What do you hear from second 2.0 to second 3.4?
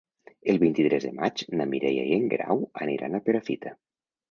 i en Guerau aniran a